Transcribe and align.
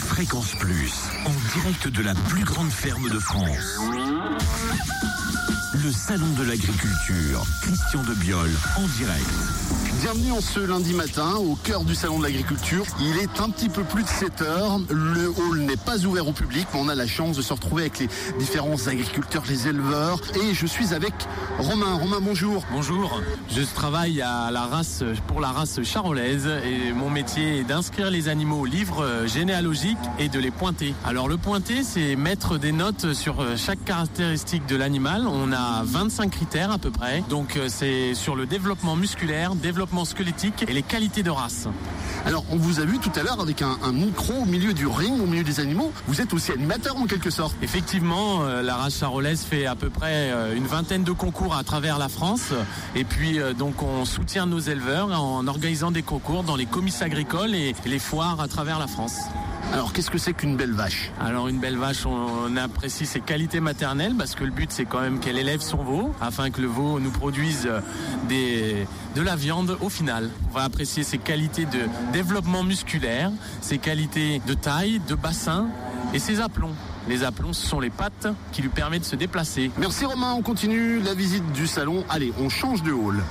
Fréquence 0.00 0.54
Plus, 0.58 0.92
en 1.26 1.58
direct 1.58 1.88
de 1.88 2.02
la 2.02 2.14
plus 2.14 2.44
grande 2.44 2.70
ferme 2.70 3.08
de 3.10 3.18
France. 3.18 3.78
Le 5.74 5.90
Salon 5.92 6.28
de 6.38 6.44
l'Agriculture, 6.44 7.44
Christian 7.62 8.02
de 8.02 8.14
Biol, 8.14 8.50
en 8.76 8.86
direct. 8.96 9.77
Bienvenue 10.00 10.30
en 10.30 10.40
ce 10.40 10.60
lundi 10.60 10.94
matin 10.94 11.34
au 11.34 11.56
cœur 11.56 11.82
du 11.82 11.96
salon 11.96 12.20
de 12.20 12.22
l'agriculture. 12.22 12.84
Il 13.00 13.18
est 13.18 13.40
un 13.40 13.50
petit 13.50 13.68
peu 13.68 13.82
plus 13.82 14.04
de 14.04 14.08
7 14.08 14.42
heures. 14.42 14.78
Le 14.90 15.28
hall 15.28 15.58
n'est 15.58 15.76
pas 15.76 16.06
ouvert 16.06 16.28
au 16.28 16.32
public, 16.32 16.68
mais 16.72 16.78
on 16.80 16.88
a 16.88 16.94
la 16.94 17.08
chance 17.08 17.36
de 17.36 17.42
se 17.42 17.52
retrouver 17.52 17.82
avec 17.82 17.98
les 17.98 18.08
différents 18.38 18.86
agriculteurs, 18.86 19.42
les 19.48 19.66
éleveurs. 19.66 20.20
Et 20.40 20.54
je 20.54 20.66
suis 20.66 20.94
avec 20.94 21.14
Romain. 21.58 21.94
Romain, 21.94 22.20
bonjour. 22.22 22.64
Bonjour. 22.70 23.20
Je 23.50 23.62
travaille 23.74 24.22
à 24.22 24.52
la 24.52 24.66
race, 24.66 25.02
pour 25.26 25.40
la 25.40 25.48
race 25.48 25.82
charolaise 25.82 26.46
et 26.46 26.92
mon 26.92 27.10
métier 27.10 27.58
est 27.58 27.64
d'inscrire 27.64 28.08
les 28.08 28.28
animaux 28.28 28.60
au 28.60 28.66
livre 28.66 29.26
généalogique 29.26 29.98
et 30.20 30.28
de 30.28 30.38
les 30.38 30.52
pointer. 30.52 30.94
Alors 31.04 31.26
le 31.26 31.38
pointer, 31.38 31.82
c'est 31.82 32.14
mettre 32.14 32.56
des 32.56 32.72
notes 32.72 33.14
sur 33.14 33.44
chaque 33.56 33.84
caractéristique 33.84 34.64
de 34.66 34.76
l'animal. 34.76 35.26
On 35.26 35.50
a 35.50 35.82
25 35.82 36.30
critères 36.30 36.70
à 36.70 36.78
peu 36.78 36.92
près. 36.92 37.24
Donc 37.28 37.58
c'est 37.66 38.14
sur 38.14 38.36
le 38.36 38.46
développement 38.46 38.94
musculaire, 38.94 39.56
développement 39.56 39.87
squelettique 40.04 40.64
et 40.68 40.72
les 40.72 40.82
qualités 40.82 41.22
de 41.22 41.30
race. 41.30 41.68
Alors, 42.26 42.44
on 42.50 42.56
vous 42.56 42.80
a 42.80 42.84
vu 42.84 42.98
tout 42.98 43.12
à 43.14 43.22
l'heure 43.22 43.40
avec 43.40 43.62
un, 43.62 43.78
un, 43.82 43.92
micro 43.92 44.34
au 44.34 44.44
milieu 44.44 44.72
du 44.74 44.86
ring, 44.86 45.20
au 45.20 45.26
milieu 45.26 45.44
des 45.44 45.60
animaux. 45.60 45.92
Vous 46.06 46.20
êtes 46.20 46.32
aussi 46.32 46.52
animateur 46.52 46.96
en 46.96 47.06
quelque 47.06 47.30
sorte. 47.30 47.56
Effectivement, 47.62 48.42
euh, 48.42 48.62
la 48.62 48.76
race 48.76 48.98
charolaise 48.98 49.42
fait 49.42 49.66
à 49.66 49.74
peu 49.74 49.90
près 49.90 50.30
euh, 50.30 50.54
une 50.54 50.66
vingtaine 50.66 51.04
de 51.04 51.12
concours 51.12 51.54
à 51.54 51.64
travers 51.64 51.98
la 51.98 52.08
France. 52.08 52.52
Et 52.94 53.04
puis, 53.04 53.40
euh, 53.40 53.54
donc, 53.54 53.82
on 53.82 54.04
soutient 54.04 54.46
nos 54.46 54.60
éleveurs 54.60 55.10
en 55.20 55.46
organisant 55.46 55.90
des 55.90 56.02
concours 56.02 56.42
dans 56.42 56.56
les 56.56 56.66
comices 56.66 57.02
agricoles 57.02 57.54
et 57.54 57.74
les 57.86 57.98
foires 57.98 58.40
à 58.40 58.48
travers 58.48 58.78
la 58.78 58.86
France. 58.86 59.16
Alors, 59.72 59.92
qu'est-ce 59.92 60.10
que 60.10 60.18
c'est 60.18 60.32
qu'une 60.32 60.56
belle 60.56 60.72
vache? 60.72 61.10
Alors, 61.20 61.48
une 61.48 61.60
belle 61.60 61.76
vache, 61.76 62.06
on, 62.06 62.10
on 62.10 62.56
apprécie 62.56 63.06
ses 63.06 63.20
qualités 63.20 63.60
maternelles 63.60 64.14
parce 64.16 64.34
que 64.34 64.44
le 64.44 64.50
but, 64.50 64.72
c'est 64.72 64.86
quand 64.86 65.00
même 65.00 65.20
qu'elle 65.20 65.38
élève 65.38 65.60
son 65.60 65.84
veau 65.84 66.14
afin 66.20 66.50
que 66.50 66.60
le 66.60 66.66
veau 66.68 66.98
nous 67.00 67.10
produise 67.10 67.68
des, 68.28 68.86
de 69.14 69.22
la 69.22 69.36
viande 69.36 69.76
au 69.80 69.88
final. 69.88 70.30
On 70.50 70.54
va 70.54 70.64
apprécier 70.64 71.02
ses 71.02 71.18
qualités 71.18 71.66
de 71.66 71.80
développement 72.12 72.64
musculaire, 72.64 73.30
ses 73.60 73.78
qualités 73.78 74.40
de 74.46 74.54
taille, 74.54 75.00
de 75.06 75.14
bassin 75.14 75.68
et 76.14 76.18
ses 76.18 76.40
aplombs. 76.40 76.74
Les 77.06 77.22
aplombs, 77.22 77.52
ce 77.52 77.66
sont 77.66 77.80
les 77.80 77.90
pattes 77.90 78.28
qui 78.52 78.62
lui 78.62 78.68
permettent 78.70 79.02
de 79.02 79.06
se 79.06 79.16
déplacer. 79.16 79.70
Merci 79.78 80.04
Romain, 80.06 80.32
on 80.32 80.42
continue 80.42 81.00
la 81.00 81.14
visite 81.14 81.52
du 81.52 81.66
salon. 81.66 82.04
Allez, 82.08 82.32
on 82.40 82.48
change 82.48 82.82
de 82.82 82.92
hall. 82.92 83.22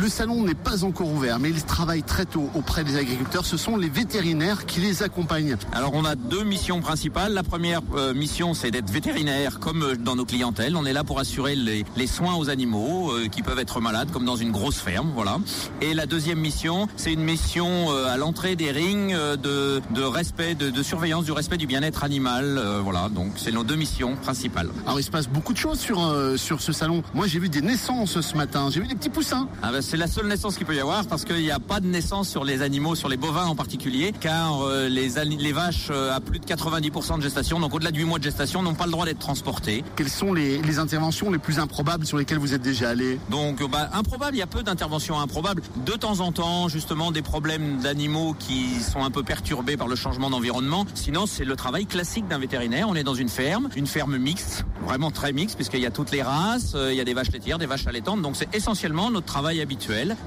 Le 0.00 0.08
salon 0.08 0.42
n'est 0.42 0.54
pas 0.54 0.82
encore 0.82 1.08
ouvert, 1.08 1.38
mais 1.38 1.50
il 1.50 1.62
travaille 1.62 2.02
très 2.02 2.24
tôt 2.24 2.50
auprès 2.56 2.82
des 2.82 2.96
agriculteurs. 2.96 3.46
Ce 3.46 3.56
sont 3.56 3.76
les 3.76 3.88
vétérinaires 3.88 4.66
qui 4.66 4.80
les 4.80 5.04
accompagnent. 5.04 5.56
Alors 5.72 5.92
on 5.94 6.04
a 6.04 6.16
deux 6.16 6.42
missions 6.42 6.80
principales. 6.80 7.32
La 7.32 7.44
première 7.44 7.80
euh, 7.94 8.12
mission, 8.12 8.54
c'est 8.54 8.72
d'être 8.72 8.90
vétérinaire 8.90 9.60
comme 9.60 9.94
dans 9.96 10.16
nos 10.16 10.24
clientèles. 10.24 10.76
On 10.76 10.84
est 10.84 10.92
là 10.92 11.04
pour 11.04 11.20
assurer 11.20 11.54
les, 11.54 11.84
les 11.96 12.06
soins 12.08 12.34
aux 12.34 12.50
animaux 12.50 13.12
euh, 13.12 13.28
qui 13.28 13.42
peuvent 13.42 13.58
être 13.60 13.80
malades, 13.80 14.10
comme 14.10 14.24
dans 14.24 14.34
une 14.34 14.50
grosse 14.50 14.78
ferme. 14.78 15.12
Voilà. 15.14 15.38
Et 15.80 15.94
la 15.94 16.06
deuxième 16.06 16.40
mission, 16.40 16.88
c'est 16.96 17.12
une 17.12 17.22
mission 17.22 17.92
euh, 17.92 18.12
à 18.12 18.16
l'entrée 18.16 18.56
des 18.56 18.72
rings 18.72 19.14
de, 19.14 19.80
de 19.90 20.02
respect, 20.02 20.56
de, 20.56 20.70
de, 20.70 20.82
surveillance 20.82 21.24
du 21.24 21.32
respect 21.32 21.56
du 21.56 21.68
bien-être 21.68 22.02
animal. 22.02 22.60
voilà. 22.82 23.08
Donc 23.10 23.34
c'est 23.36 23.52
nos 23.52 23.62
deux 23.62 23.76
missions 23.76 24.16
principales. 24.16 24.70
Alors 24.86 24.98
il 24.98 25.04
se 25.04 25.10
passe 25.10 25.28
beaucoup 25.28 25.52
de 25.52 25.58
choses 25.58 25.78
sur 25.78 26.00
sur 26.36 26.60
ce 26.60 26.72
salon. 26.72 27.04
Moi 27.14 27.28
j'ai 27.28 27.38
vu 27.38 27.48
des 27.48 27.62
naissances 27.62 28.20
ce 28.20 28.36
matin. 28.36 28.68
J'ai 28.72 28.80
vu 28.80 28.88
des 28.88 28.96
petits 28.96 29.08
poussins. 29.08 29.46
Ah 29.62 29.70
ben, 29.70 29.83
c'est 29.84 29.96
la 29.98 30.06
seule 30.06 30.26
naissance 30.26 30.56
qu'il 30.56 30.66
peut 30.66 30.74
y 30.74 30.80
avoir 30.80 31.06
parce 31.06 31.24
qu'il 31.24 31.42
n'y 31.42 31.50
a 31.50 31.58
pas 31.58 31.78
de 31.78 31.86
naissance 31.86 32.28
sur 32.28 32.42
les 32.44 32.62
animaux, 32.62 32.94
sur 32.94 33.08
les 33.08 33.18
bovins 33.18 33.44
en 33.44 33.54
particulier, 33.54 34.12
car 34.18 34.62
euh, 34.62 34.88
les, 34.88 35.08
les, 35.24 35.52
vaches 35.52 35.88
euh, 35.90 36.14
à 36.14 36.20
plus 36.20 36.38
de 36.38 36.46
90% 36.46 37.18
de 37.18 37.22
gestation, 37.22 37.60
donc 37.60 37.74
au-delà 37.74 37.90
de 37.90 37.98
8 37.98 38.04
mois 38.04 38.18
de 38.18 38.24
gestation, 38.24 38.62
n'ont 38.62 38.74
pas 38.74 38.86
le 38.86 38.92
droit 38.92 39.04
d'être 39.04 39.18
transportées. 39.18 39.84
Quelles 39.94 40.08
sont 40.08 40.32
les, 40.32 40.60
les, 40.62 40.78
interventions 40.78 41.30
les 41.30 41.38
plus 41.38 41.58
improbables 41.58 42.06
sur 42.06 42.16
lesquelles 42.16 42.38
vous 42.38 42.54
êtes 42.54 42.62
déjà 42.62 42.90
allé? 42.90 43.18
Donc 43.30 43.62
bah, 43.70 43.90
improbable, 43.92 44.36
il 44.36 44.38
y 44.38 44.42
a 44.42 44.46
peu 44.46 44.62
d'interventions 44.62 45.20
improbables. 45.20 45.62
De 45.84 45.92
temps 45.92 46.20
en 46.20 46.32
temps, 46.32 46.68
justement, 46.68 47.12
des 47.12 47.22
problèmes 47.22 47.78
d'animaux 47.80 48.34
qui 48.38 48.80
sont 48.80 49.04
un 49.04 49.10
peu 49.10 49.22
perturbés 49.22 49.76
par 49.76 49.86
le 49.86 49.96
changement 49.96 50.30
d'environnement. 50.30 50.86
Sinon, 50.94 51.26
c'est 51.26 51.44
le 51.44 51.56
travail 51.56 51.84
classique 51.84 52.26
d'un 52.26 52.38
vétérinaire. 52.38 52.88
On 52.88 52.94
est 52.94 53.04
dans 53.04 53.14
une 53.14 53.28
ferme, 53.28 53.68
une 53.76 53.86
ferme 53.86 54.16
mixte, 54.16 54.64
vraiment 54.86 55.10
très 55.10 55.32
mixte, 55.32 55.56
puisqu'il 55.56 55.80
y 55.80 55.86
a 55.86 55.90
toutes 55.90 56.10
les 56.10 56.22
races, 56.22 56.72
euh, 56.74 56.92
il 56.92 56.96
y 56.96 57.00
a 57.00 57.04
des 57.04 57.14
vaches 57.14 57.32
laitières, 57.32 57.58
des 57.58 57.66
vaches 57.66 57.86
allaitantes, 57.86 58.22
donc 58.22 58.34
c'est 58.36 58.54
essentiellement 58.54 59.10
notre 59.10 59.26
travail 59.26 59.60
habituel. 59.60 59.73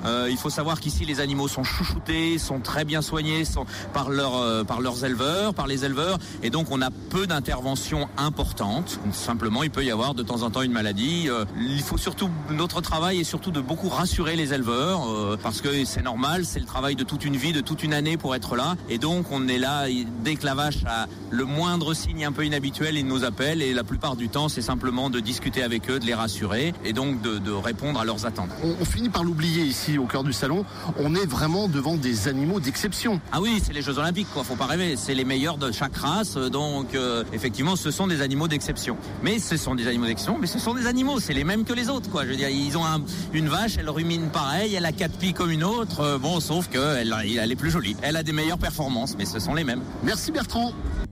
Euh, 0.05 0.27
il 0.29 0.37
faut 0.37 0.49
savoir 0.49 0.79
qu'ici 0.79 1.05
les 1.05 1.19
animaux 1.19 1.47
sont 1.47 1.63
chouchoutés, 1.63 2.37
sont 2.37 2.59
très 2.59 2.85
bien 2.85 3.01
soignés 3.01 3.43
euh, 3.43 4.63
par 4.63 4.81
leurs 4.81 5.05
éleveurs, 5.05 5.53
par 5.53 5.67
les 5.67 5.85
éleveurs, 5.85 6.17
et 6.43 6.49
donc 6.49 6.67
on 6.71 6.81
a 6.81 6.89
peu 6.91 7.27
d'interventions 7.27 8.07
importantes. 8.17 8.99
Simplement, 9.11 9.63
il 9.63 9.71
peut 9.71 9.83
y 9.83 9.91
avoir 9.91 10.13
de 10.13 10.23
temps 10.23 10.43
en 10.43 10.51
temps 10.51 10.61
une 10.61 10.71
maladie. 10.71 11.29
Euh, 11.29 11.45
il 11.59 11.81
faut 11.81 11.97
surtout, 11.97 12.29
notre 12.51 12.81
travail 12.81 13.19
est 13.19 13.23
surtout 13.23 13.51
de 13.51 13.61
beaucoup 13.61 13.89
rassurer 13.89 14.35
les 14.35 14.53
éleveurs, 14.53 15.37
parce 15.41 15.61
que 15.61 15.85
c'est 15.85 16.01
normal, 16.01 16.45
c'est 16.45 16.59
le 16.59 16.65
travail 16.65 16.95
de 16.95 17.03
toute 17.03 17.25
une 17.25 17.35
vie, 17.35 17.53
de 17.53 17.61
toute 17.61 17.83
une 17.83 17.93
année 17.93 18.17
pour 18.17 18.35
être 18.35 18.55
là, 18.55 18.75
et 18.89 18.97
donc 18.97 19.31
on 19.31 19.47
est 19.47 19.57
là, 19.57 19.85
dès 20.23 20.35
que 20.35 20.45
la 20.45 20.55
vache 20.55 20.83
a 20.85 21.07
le 21.29 21.45
moindre 21.45 21.93
signe 21.93 22.25
un 22.25 22.31
peu 22.31 22.45
inhabituel, 22.45 22.97
ils 22.97 23.05
nous 23.05 23.23
appellent, 23.23 23.61
et 23.61 23.73
la 23.73 23.83
plupart 23.83 24.15
du 24.15 24.29
temps, 24.29 24.49
c'est 24.49 24.61
simplement 24.61 25.09
de 25.09 25.19
discuter 25.19 25.63
avec 25.63 25.89
eux, 25.89 25.99
de 25.99 26.05
les 26.05 26.13
rassurer, 26.13 26.73
et 26.85 26.93
donc 26.93 27.21
de, 27.21 27.51
répondre 27.51 27.99
à 27.99 28.05
leurs 28.05 28.25
attentes. 28.25 28.49
On, 28.63 28.85
finit 28.85 29.09
par 29.09 29.23
ici 29.45 29.97
au 29.97 30.05
cœur 30.05 30.23
du 30.23 30.33
salon, 30.33 30.65
on 30.99 31.15
est 31.15 31.25
vraiment 31.25 31.67
devant 31.67 31.95
des 31.95 32.27
animaux 32.27 32.59
d'exception. 32.59 33.21
Ah 33.31 33.41
oui, 33.41 33.61
c'est 33.63 33.73
les 33.73 33.81
Jeux 33.81 33.97
Olympiques, 33.97 34.27
quoi. 34.33 34.43
Faut 34.43 34.55
pas 34.55 34.65
rêver. 34.65 34.95
C'est 34.97 35.13
les 35.13 35.25
meilleurs 35.25 35.57
de 35.57 35.71
chaque 35.71 35.95
race, 35.95 36.35
donc 36.35 36.95
euh, 36.95 37.23
effectivement, 37.33 37.75
ce 37.75 37.91
sont 37.91 38.07
des 38.07 38.21
animaux 38.21 38.47
d'exception. 38.47 38.97
Mais 39.23 39.39
ce 39.39 39.57
sont 39.57 39.75
des 39.75 39.87
animaux 39.87 40.05
d'exception, 40.05 40.37
mais 40.39 40.47
ce 40.47 40.59
sont 40.59 40.73
des 40.73 40.87
animaux. 40.87 41.19
C'est 41.19 41.33
les 41.33 41.43
mêmes 41.43 41.63
que 41.63 41.73
les 41.73 41.89
autres, 41.89 42.09
quoi. 42.09 42.25
Je 42.25 42.29
veux 42.29 42.35
dire, 42.35 42.49
ils 42.49 42.77
ont 42.77 42.85
un, 42.85 43.01
une 43.33 43.47
vache, 43.47 43.77
elle 43.77 43.89
rumine 43.89 44.29
pareil, 44.29 44.73
elle 44.75 44.85
a 44.85 44.91
quatre 44.91 45.17
pieds 45.17 45.33
comme 45.33 45.51
une 45.51 45.63
autre. 45.63 46.01
Euh, 46.01 46.17
bon, 46.17 46.39
sauf 46.39 46.67
que 46.69 46.97
elle, 46.97 47.13
elle 47.39 47.51
est 47.51 47.55
plus 47.55 47.71
jolie. 47.71 47.95
Elle 48.01 48.15
a 48.15 48.23
des 48.23 48.33
meilleures 48.33 48.57
performances, 48.57 49.15
mais 49.17 49.25
ce 49.25 49.39
sont 49.39 49.53
les 49.53 49.63
mêmes. 49.63 49.81
Merci 50.03 50.31
Bertrand. 50.31 50.73